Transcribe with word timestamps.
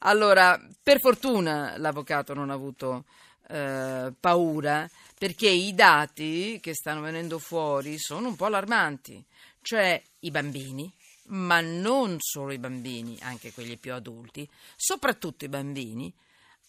Allora, 0.00 0.60
per 0.82 0.98
fortuna 1.00 1.76
l'avvocato 1.76 2.32
non 2.34 2.50
ha 2.50 2.54
avuto 2.54 3.04
eh, 3.48 4.12
paura 4.18 4.88
perché 5.18 5.48
i 5.48 5.74
dati 5.74 6.58
che 6.62 6.74
stanno 6.74 7.02
venendo 7.02 7.38
fuori 7.38 7.98
sono 7.98 8.28
un 8.28 8.36
po' 8.36 8.46
allarmanti. 8.46 9.22
Cioè 9.60 10.02
i 10.20 10.30
bambini, 10.30 10.90
ma 11.26 11.60
non 11.60 12.16
solo 12.18 12.52
i 12.52 12.58
bambini, 12.58 13.18
anche 13.20 13.52
quelli 13.52 13.76
più 13.76 13.92
adulti, 13.92 14.48
soprattutto 14.74 15.44
i 15.44 15.48
bambini, 15.48 16.12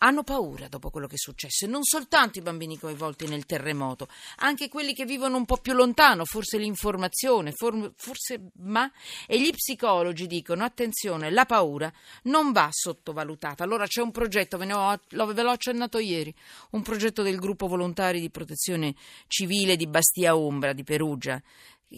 hanno 0.03 0.23
paura 0.23 0.67
dopo 0.67 0.89
quello 0.89 1.07
che 1.07 1.15
è 1.15 1.17
successo, 1.17 1.65
e 1.65 1.67
non 1.67 1.83
soltanto 1.83 2.39
i 2.39 2.41
bambini 2.41 2.77
coinvolti 2.77 3.27
nel 3.27 3.45
terremoto, 3.45 4.07
anche 4.37 4.67
quelli 4.67 4.93
che 4.93 5.05
vivono 5.05 5.37
un 5.37 5.45
po' 5.45 5.57
più 5.57 5.73
lontano, 5.73 6.25
forse 6.25 6.57
l'informazione, 6.57 7.53
forse 7.53 8.51
ma 8.59 8.91
e 9.27 9.39
gli 9.39 9.51
psicologi 9.51 10.27
dicono 10.27 10.63
attenzione, 10.63 11.29
la 11.29 11.45
paura 11.45 11.91
non 12.23 12.51
va 12.51 12.69
sottovalutata. 12.71 13.63
Allora 13.63 13.85
c'è 13.85 14.01
un 14.01 14.11
progetto, 14.11 14.57
ve, 14.57 14.73
ho, 14.73 14.99
ve 15.07 15.41
l'ho 15.41 15.51
accennato 15.51 15.99
ieri, 15.99 16.33
un 16.71 16.81
progetto 16.81 17.21
del 17.21 17.37
gruppo 17.37 17.67
volontari 17.67 18.19
di 18.19 18.29
protezione 18.29 18.95
civile 19.27 19.75
di 19.75 19.87
Bastia 19.87 20.35
Umbra 20.35 20.73
di 20.73 20.83
Perugia 20.83 21.41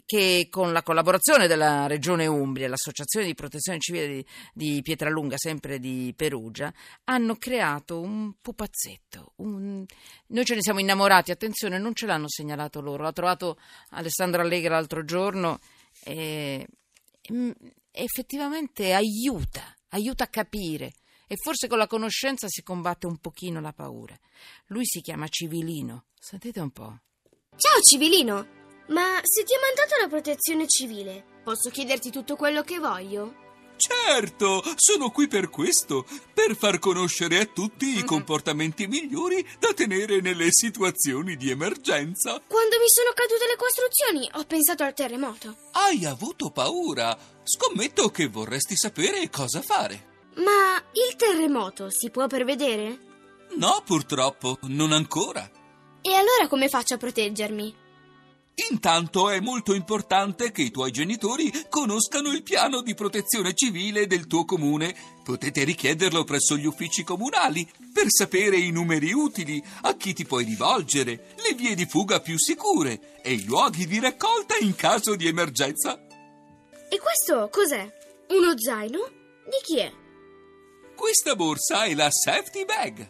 che 0.05 0.47
con 0.49 0.71
la 0.71 0.81
collaborazione 0.81 1.47
della 1.47 1.87
Regione 1.87 2.25
Umbria 2.25 2.65
e 2.65 2.69
l'Associazione 2.69 3.25
di 3.25 3.35
Protezione 3.35 3.79
Civile 3.79 4.07
di, 4.07 4.25
di, 4.53 4.81
Pietralunga, 4.81 5.37
sempre 5.37 5.79
di 5.79 6.13
Perugia, 6.15 6.73
hanno 7.05 7.35
creato 7.35 7.99
un 7.99 8.33
pupazzetto. 8.41 9.33
Un... 9.37 9.85
Noi 10.27 10.45
ce 10.45 10.55
ne 10.55 10.61
siamo 10.61 10.79
innamorati, 10.79 11.31
attenzione, 11.31 11.77
non 11.77 11.93
ce 11.93 12.05
l'hanno 12.05 12.27
segnalato 12.27 12.81
loro, 12.81 13.03
l'ha 13.03 13.11
trovato 13.11 13.59
Alessandro 13.89 14.41
Allegra 14.41 14.75
l'altro 14.75 15.05
giorno 15.05 15.59
e, 16.03 16.65
e 17.21 17.55
effettivamente 17.91 18.93
aiuta, 18.93 19.75
aiuta 19.89 20.23
a 20.23 20.27
capire 20.27 20.93
e 21.27 21.35
forse 21.37 21.67
con 21.67 21.77
la 21.77 21.87
conoscenza 21.87 22.47
si 22.47 22.63
combatte 22.63 23.05
un 23.05 23.17
pochino 23.17 23.61
la 23.61 23.73
paura. 23.73 24.17
Lui 24.67 24.85
si 24.85 25.01
chiama 25.01 25.27
Civilino, 25.27 26.05
sentite 26.19 26.59
un 26.59 26.71
po'. 26.71 26.99
Ciao 27.55 27.79
Civilino! 27.81 28.62
Ma 28.87 29.19
se 29.23 29.43
ti 29.43 29.53
ha 29.53 29.59
mandato 29.59 29.95
la 29.99 30.07
protezione 30.07 30.67
civile, 30.67 31.23
posso 31.43 31.69
chiederti 31.69 32.11
tutto 32.11 32.35
quello 32.35 32.63
che 32.63 32.79
voglio? 32.79 33.41
Certo, 33.75 34.63
sono 34.75 35.09
qui 35.09 35.27
per 35.27 35.49
questo, 35.49 36.05
per 36.33 36.55
far 36.55 36.79
conoscere 36.79 37.39
a 37.39 37.45
tutti 37.45 37.97
i 37.97 37.99
mhm. 37.99 38.05
comportamenti 38.05 38.87
migliori 38.87 39.45
da 39.59 39.73
tenere 39.73 40.21
nelle 40.21 40.47
situazioni 40.51 41.35
di 41.35 41.49
emergenza. 41.49 42.41
Quando 42.47 42.77
mi 42.77 42.87
sono 42.87 43.11
cadute 43.13 43.45
le 43.45 43.57
costruzioni, 43.57 44.29
ho 44.35 44.45
pensato 44.45 44.83
al 44.83 44.93
terremoto. 44.93 45.55
Hai 45.71 46.05
avuto 46.05 46.49
paura. 46.51 47.17
Scommetto 47.43 48.09
che 48.09 48.27
vorresti 48.27 48.75
sapere 48.77 49.29
cosa 49.29 49.61
fare. 49.61 50.11
Ma 50.35 50.81
il 50.93 51.15
terremoto 51.15 51.89
si 51.89 52.09
può 52.09 52.27
prevedere? 52.27 53.11
No, 53.57 53.81
purtroppo, 53.85 54.59
non 54.63 54.93
ancora. 54.93 55.49
E 56.01 56.13
allora 56.13 56.47
come 56.47 56.69
faccio 56.69 56.95
a 56.95 56.97
proteggermi? 56.97 57.81
Intanto 58.55 59.29
è 59.31 59.39
molto 59.39 59.73
importante 59.73 60.51
che 60.51 60.61
i 60.61 60.69
tuoi 60.69 60.91
genitori 60.91 61.51
conoscano 61.69 62.31
il 62.31 62.43
piano 62.43 62.81
di 62.81 62.93
protezione 62.93 63.55
civile 63.55 64.05
del 64.05 64.27
tuo 64.27 64.45
comune. 64.45 64.95
Potete 65.23 65.63
richiederlo 65.63 66.23
presso 66.23 66.55
gli 66.55 66.65
uffici 66.65 67.03
comunali 67.03 67.67
per 67.91 68.05
sapere 68.09 68.57
i 68.57 68.69
numeri 68.69 69.11
utili, 69.11 69.63
a 69.81 69.95
chi 69.95 70.13
ti 70.13 70.25
puoi 70.25 70.45
rivolgere, 70.45 71.33
le 71.37 71.55
vie 71.55 71.73
di 71.73 71.87
fuga 71.87 72.19
più 72.19 72.37
sicure 72.37 73.21
e 73.23 73.33
i 73.33 73.45
luoghi 73.45 73.87
di 73.87 73.99
raccolta 73.99 74.55
in 74.59 74.75
caso 74.75 75.15
di 75.15 75.25
emergenza. 75.27 75.99
E 76.89 76.99
questo 76.99 77.49
cos'è? 77.51 77.91
Uno 78.29 78.53
zaino? 78.55 78.99
Di 79.45 79.57
chi 79.63 79.79
è? 79.79 79.91
Questa 80.95 81.35
borsa 81.35 81.85
è 81.85 81.95
la 81.95 82.11
safety 82.11 82.65
bag. 82.65 83.09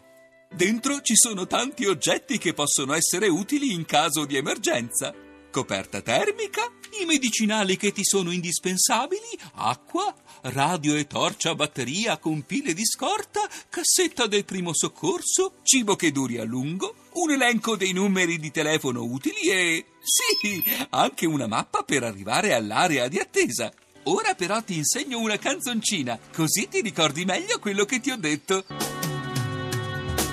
Dentro 0.50 1.02
ci 1.02 1.16
sono 1.16 1.46
tanti 1.46 1.84
oggetti 1.84 2.38
che 2.38 2.54
possono 2.54 2.94
essere 2.94 3.28
utili 3.28 3.72
in 3.72 3.84
caso 3.84 4.24
di 4.24 4.36
emergenza 4.36 5.23
coperta 5.54 6.00
termica, 6.00 6.68
i 7.00 7.04
medicinali 7.04 7.76
che 7.76 7.92
ti 7.92 8.02
sono 8.02 8.32
indispensabili, 8.32 9.38
acqua, 9.54 10.12
radio 10.42 10.96
e 10.96 11.06
torcia 11.06 11.50
a 11.50 11.54
batteria 11.54 12.18
con 12.18 12.42
pile 12.42 12.74
di 12.74 12.84
scorta, 12.84 13.48
cassetta 13.68 14.26
del 14.26 14.44
primo 14.44 14.74
soccorso, 14.74 15.58
cibo 15.62 15.94
che 15.94 16.10
duri 16.10 16.38
a 16.38 16.44
lungo, 16.44 16.96
un 17.12 17.30
elenco 17.30 17.76
dei 17.76 17.92
numeri 17.92 18.40
di 18.40 18.50
telefono 18.50 19.04
utili 19.04 19.42
e, 19.42 19.86
sì, 20.02 20.60
anche 20.90 21.24
una 21.24 21.46
mappa 21.46 21.84
per 21.84 22.02
arrivare 22.02 22.52
all'area 22.52 23.06
di 23.06 23.20
attesa. 23.20 23.72
Ora 24.06 24.34
però 24.34 24.60
ti 24.60 24.76
insegno 24.76 25.20
una 25.20 25.38
canzoncina, 25.38 26.18
così 26.34 26.66
ti 26.68 26.80
ricordi 26.80 27.24
meglio 27.24 27.60
quello 27.60 27.84
che 27.84 28.00
ti 28.00 28.10
ho 28.10 28.16
detto. 28.16 28.64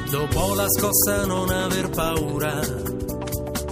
Dopo 0.09 0.55
la 0.55 0.67
scossa 0.67 1.27
non 1.27 1.51
aver 1.51 1.89
paura 1.91 3.00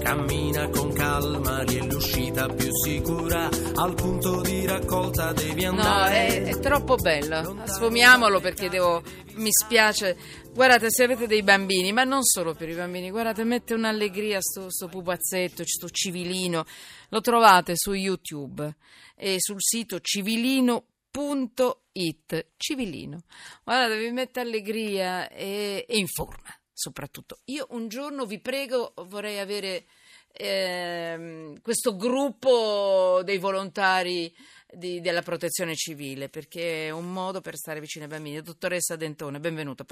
Cammina 0.10 0.68
con 0.70 0.92
calma, 0.92 1.62
lì 1.62 1.78
è 1.78 1.84
l'uscita 1.84 2.48
più 2.48 2.68
sicura. 2.84 3.48
Al 3.76 3.94
punto 3.94 4.42
di 4.42 4.66
raccolta 4.66 5.32
devi 5.34 5.64
andare. 5.66 6.40
No, 6.40 6.48
è, 6.48 6.50
è 6.50 6.60
troppo 6.60 6.96
bello. 6.96 7.62
Sfumiamolo 7.64 8.40
perché 8.40 8.70
devo. 8.70 9.04
Mi 9.36 9.52
spiace. 9.52 10.18
Guardate, 10.52 10.90
se 10.90 11.04
avete 11.04 11.28
dei 11.28 11.44
bambini, 11.44 11.92
ma 11.92 12.06
non 12.06 12.24
solo 12.24 12.56
per 12.56 12.70
i 12.70 12.74
bambini, 12.74 13.12
guardate, 13.12 13.44
mette 13.44 13.76
un'allegria 13.76 14.42
sto, 14.42 14.72
sto 14.72 14.88
pupazzetto, 14.88 15.62
sto 15.64 15.88
civilino. 15.92 16.66
Lo 17.10 17.22
trovate 17.22 17.74
su 17.76 17.94
YouTube 17.94 18.78
e 19.16 19.36
sul 19.38 19.62
sito 19.62 20.00
civilino.it. 20.00 20.88
Civilino. 22.58 23.22
Guardate, 23.64 24.00
vi 24.00 24.10
mette 24.10 24.40
allegria 24.40 25.30
e, 25.30 25.86
e 25.88 25.98
informa 26.00 26.59
soprattutto. 26.80 27.40
Io 27.46 27.68
un 27.72 27.90
giorno 27.90 28.26
vi 28.26 28.40
prego, 28.40 28.94
vorrei 29.08 29.40
avere 29.40 29.84
eh, 30.32 31.54
questo 31.62 31.98
gruppo 31.98 33.20
dei 33.26 33.38
volontari 33.38 34.34
di, 34.72 35.02
della 35.02 35.22
protezione 35.22 35.76
civile 35.76 36.30
perché 36.30 36.88
è 36.88 36.90
un 36.92 37.12
modo 37.12 37.42
per 37.42 37.56
stare 37.56 37.82
vicino 37.82 38.06
ai 38.06 38.12
bambini. 38.12 38.42
Dottoressa 38.42 38.96
Dentone, 38.96 39.42
benvenuta, 39.42 39.84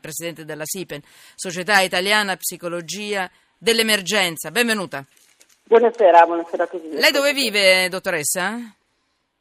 presidente 0.00 0.44
della 0.44 0.64
SIPEN, 0.64 1.00
Società 1.36 1.80
Italiana 1.80 2.36
Psicologia 2.36 3.30
dell'Emergenza, 3.56 4.50
benvenuta. 4.50 5.04
Buonasera, 5.62 6.26
buonasera 6.26 6.64
a 6.64 6.66
tutti. 6.66 6.88
Lei 6.90 7.12
dove 7.12 7.32
vive, 7.32 7.88
dottoressa? 7.88 8.74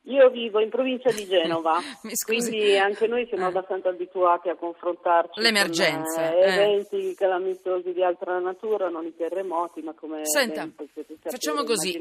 Io 0.08 0.30
vivo 0.30 0.60
in 0.60 0.70
provincia 0.70 1.12
di 1.12 1.26
Genova, 1.26 1.80
quindi 2.26 2.78
anche 2.78 3.08
noi 3.08 3.26
siamo 3.28 3.46
eh. 3.46 3.48
abbastanza 3.48 3.90
abituati 3.90 4.50
a 4.50 4.56
confrontarci 4.56 5.42
L'emergenza, 5.42 6.30
con 6.30 6.40
eh, 6.40 6.54
eventi 6.54 7.10
eh. 7.10 7.16
calamitosi 7.16 7.92
di 7.92 8.04
altra 8.04 8.38
natura, 8.40 8.90
non 8.90 9.06
i 9.06 9.16
terremoti, 9.16 9.82
ma 9.82 9.94
come 9.94 10.26
Senta, 10.26 10.70
facciamo 11.24 11.64
così. 11.64 12.00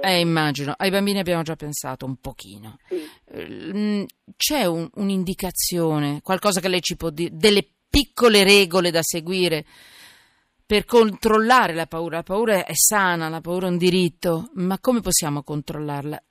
Eh, 0.00 0.20
immagino, 0.20 0.74
ai 0.76 0.90
bambini 0.90 1.18
abbiamo 1.18 1.42
già 1.42 1.56
pensato 1.56 2.04
un 2.04 2.16
pochino. 2.20 2.78
Sì. 2.88 3.08
Eh, 3.32 4.06
c'è 4.36 4.64
un, 4.66 4.88
un'indicazione, 4.94 6.20
qualcosa 6.22 6.60
che 6.60 6.68
lei 6.68 6.80
ci 6.80 6.96
può 6.96 7.10
dire, 7.10 7.30
delle 7.32 7.66
piccole 7.90 8.44
regole 8.44 8.92
da 8.92 9.02
seguire 9.02 9.64
per 10.66 10.84
controllare 10.84 11.74
la 11.74 11.86
paura. 11.86 12.16
La 12.16 12.22
paura 12.22 12.64
è 12.64 12.74
sana, 12.74 13.28
la 13.28 13.40
paura 13.40 13.66
è 13.66 13.70
un 13.70 13.78
diritto, 13.78 14.50
ma 14.54 14.78
come 14.78 15.00
possiamo 15.00 15.42
controllarla? 15.42 16.22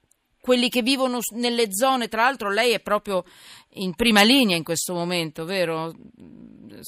Quelli 0.46 0.70
che 0.70 0.84
vivono 0.84 1.18
nelle 1.34 1.74
zone, 1.74 2.08
tra 2.08 2.22
l'altro 2.22 2.52
lei 2.52 2.72
è 2.74 2.80
proprio 2.80 3.24
in 3.78 3.96
prima 3.96 4.22
linea 4.22 4.56
in 4.56 4.64
questo 4.64 4.94
momento, 4.94 5.44
vero? 5.44 5.92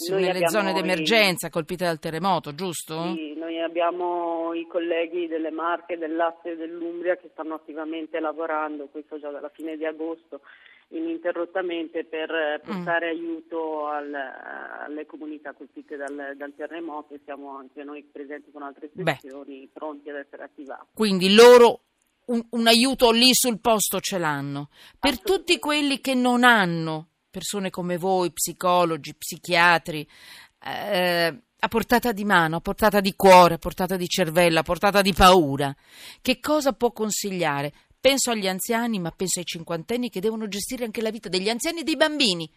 Noi 0.09 0.21
nelle 0.21 0.47
zone 0.47 0.73
d'emergenza 0.73 1.49
colpite 1.49 1.85
dal 1.85 1.97
terremoto, 1.97 2.53
giusto? 2.53 3.15
Sì, 3.15 3.33
noi 3.33 3.59
abbiamo 3.59 4.53
i 4.53 4.67
colleghi 4.67 5.25
delle 5.25 5.49
Marche, 5.49 5.97
del 5.97 6.15
Lazio 6.15 6.51
e 6.51 6.55
dell'Umbria 6.55 7.15
che 7.15 7.29
stanno 7.31 7.55
attivamente 7.55 8.19
lavorando, 8.19 8.89
questo 8.91 9.19
già 9.19 9.31
dalla 9.31 9.49
fine 9.49 9.75
di 9.75 9.85
agosto, 9.85 10.41
ininterrottamente 10.89 12.03
per 12.05 12.29
mm. 12.31 12.63
portare 12.63 13.07
mm. 13.07 13.17
aiuto 13.17 13.87
al, 13.87 14.13
alle 14.13 15.07
comunità 15.07 15.53
colpite 15.53 15.95
dal, 15.95 16.35
dal, 16.37 16.53
terremoto 16.55 17.15
e 17.15 17.21
siamo 17.25 17.57
anche 17.57 17.83
noi 17.83 18.03
presenti 18.03 18.51
con 18.51 18.61
altre 18.61 18.91
sezioni 18.95 19.67
pronti 19.73 20.11
ad 20.11 20.17
essere 20.17 20.43
attivati. 20.43 20.89
Quindi 20.93 21.33
loro 21.33 21.81
un, 22.27 22.45
un 22.51 22.67
aiuto 22.67 23.11
lì 23.11 23.29
sul 23.33 23.59
posto 23.59 23.99
ce 23.99 24.17
l'hanno. 24.17 24.69
Per 24.99 25.21
tutti 25.21 25.59
quelli 25.59 25.99
che 25.99 26.13
non 26.13 26.43
hanno 26.43 27.09
persone 27.29 27.69
come 27.69 27.97
voi, 27.97 28.31
psicologi, 28.31 29.13
psichiatri, 29.13 30.07
eh, 30.63 31.41
a 31.59 31.67
portata 31.67 32.11
di 32.11 32.23
mano, 32.23 32.57
a 32.57 32.61
portata 32.61 32.99
di 32.99 33.15
cuore, 33.15 33.55
a 33.55 33.59
portata 33.59 33.95
di 33.95 34.07
cervello, 34.07 34.59
a 34.59 34.63
portata 34.63 35.01
di 35.01 35.13
paura, 35.13 35.75
che 36.21 36.39
cosa 36.39 36.73
può 36.73 36.91
consigliare? 36.91 37.73
Penso 37.99 38.31
agli 38.31 38.47
anziani, 38.47 38.99
ma 38.99 39.11
penso 39.11 39.39
ai 39.39 39.45
cinquantenni 39.45 40.09
che 40.09 40.19
devono 40.19 40.47
gestire 40.47 40.85
anche 40.85 41.01
la 41.01 41.09
vita 41.09 41.29
degli 41.29 41.49
anziani 41.49 41.81
e 41.81 41.83
dei 41.83 41.95
bambini 41.95 42.49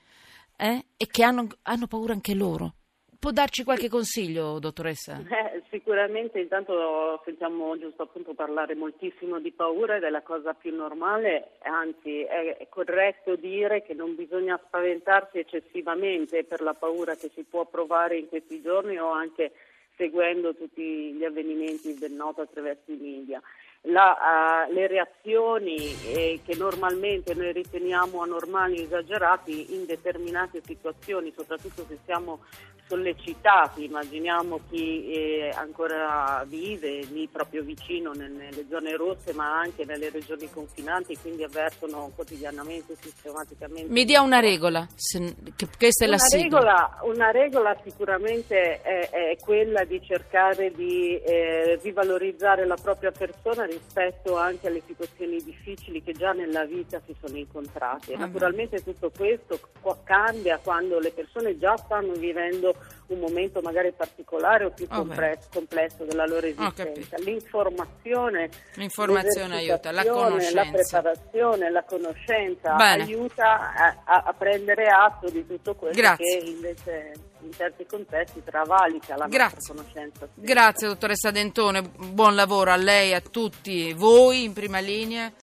eh? 0.56 0.86
e 0.96 1.06
che 1.06 1.22
hanno, 1.22 1.48
hanno 1.62 1.86
paura 1.86 2.12
anche 2.12 2.34
loro. 2.34 2.74
Può 3.20 3.32
darci 3.32 3.64
qualche 3.64 3.90
consiglio, 3.90 4.58
dottoressa? 4.58 5.20
Eh, 5.20 5.60
Sicuramente 5.70 6.40
intanto 6.40 7.20
sentiamo 7.24 7.78
giusto 7.78 8.02
appunto 8.02 8.34
parlare 8.34 8.74
moltissimo 8.74 9.38
di 9.38 9.52
paura 9.52 9.96
ed 9.96 10.02
è 10.02 10.10
la 10.10 10.22
cosa 10.22 10.52
più 10.52 10.74
normale, 10.74 11.52
anzi 11.62 12.22
è, 12.22 12.66
corretto 12.68 13.36
dire 13.36 13.82
che 13.82 13.94
non 13.94 14.16
bisogna 14.16 14.60
spaventarsi 14.66 15.38
eccessivamente 15.38 16.42
per 16.42 16.60
la 16.60 16.74
paura 16.74 17.14
che 17.14 17.30
si 17.32 17.44
può 17.44 17.66
provare 17.66 18.16
in 18.16 18.26
questi 18.26 18.60
giorni 18.60 18.98
o 18.98 19.10
anche 19.10 19.52
seguendo 19.96 20.56
tutti 20.56 21.12
gli 21.12 21.24
avvenimenti 21.24 21.94
del 21.94 22.12
noto 22.12 22.40
attraverso 22.40 22.90
i 22.90 22.96
media. 22.96 23.40
La, 23.82 24.66
uh, 24.68 24.72
le 24.72 24.88
reazioni 24.88 25.76
eh, 26.12 26.40
che 26.44 26.56
normalmente 26.56 27.32
noi 27.34 27.52
riteniamo 27.52 28.22
anormali 28.22 28.80
o 28.80 28.82
esagerati 28.82 29.74
in 29.74 29.86
determinate 29.86 30.60
situazioni, 30.64 31.32
soprattutto 31.34 31.84
se 31.86 31.98
siamo 32.04 32.40
sollecitati, 32.90 33.84
immaginiamo 33.84 34.58
chi 34.68 35.12
eh, 35.12 35.52
ancora 35.54 36.44
vive 36.44 37.04
lì 37.12 37.28
proprio 37.28 37.62
vicino 37.62 38.10
nelle 38.10 38.66
zone 38.68 38.96
rosse 38.96 39.32
ma 39.32 39.60
anche 39.60 39.84
nelle 39.84 40.10
regioni 40.10 40.50
confinanti, 40.50 41.16
quindi 41.18 41.44
avvertono 41.44 42.10
quotidianamente, 42.16 42.96
sistematicamente. 43.00 43.92
Mi 43.92 44.04
dia 44.04 44.22
una 44.22 44.40
regola, 44.40 44.84
se, 44.96 45.36
che, 45.54 45.68
questa 45.78 46.04
è 46.04 46.08
una 46.08 46.16
la 46.16 46.36
regola, 46.36 46.98
una 47.02 47.30
regola 47.30 47.76
sicuramente 47.84 48.80
è, 48.82 49.08
è, 49.08 49.36
quella 49.40 49.84
di 49.84 50.02
cercare 50.02 50.72
di 50.72 51.16
eh, 51.16 51.78
rivalorizzare 51.80 52.66
la 52.66 52.76
propria 52.76 53.12
persona 53.12 53.66
rispetto 53.66 54.36
anche 54.36 54.66
alle 54.66 54.82
situazioni 54.84 55.36
difficili 55.38 56.02
che 56.02 56.12
già 56.12 56.32
nella 56.32 56.64
vita 56.64 57.00
si 57.06 57.14
sono 57.22 57.36
incontrate. 57.36 58.16
Naturalmente 58.16 58.82
tutto 58.82 59.12
questo 59.16 59.60
cambia 60.02 60.58
quando 60.58 60.98
le 60.98 61.12
persone 61.12 61.56
già 61.56 61.76
stanno 61.76 62.14
vivendo 62.14 62.74
un 63.08 63.18
momento 63.18 63.60
magari 63.60 63.92
particolare 63.92 64.64
o 64.64 64.70
più 64.70 64.86
oh 64.90 64.96
complesso, 64.96 65.48
complesso, 65.52 66.04
della 66.04 66.26
loro 66.26 66.46
esistenza. 66.46 67.16
L'informazione, 67.18 68.48
L'informazione 68.74 69.56
aiuta, 69.56 69.90
la 69.90 70.04
conoscenza. 70.04 70.64
La 70.64 70.70
preparazione, 70.70 71.70
la 71.70 71.84
conoscenza 71.84 72.74
Bene. 72.76 73.02
aiuta 73.02 73.72
a, 74.04 74.22
a, 74.24 74.32
prendere 74.32 74.86
atto 74.86 75.28
di 75.28 75.46
tutto 75.46 75.74
quello 75.74 75.94
Grazie. 75.94 76.38
che 76.38 76.44
invece 76.46 77.12
in 77.40 77.52
certi 77.52 77.86
contesti 77.86 78.42
travalica 78.44 79.16
la 79.16 79.26
Grazie. 79.26 79.74
conoscenza. 79.74 80.28
Grazie 80.34 80.88
dottoressa 80.88 81.30
Dentone, 81.30 81.82
buon 81.82 82.34
lavoro 82.34 82.70
a 82.70 82.76
lei 82.76 83.10
e 83.10 83.14
a 83.14 83.20
tutti 83.20 83.92
voi 83.94 84.44
in 84.44 84.52
prima 84.52 84.78
linea. 84.78 85.32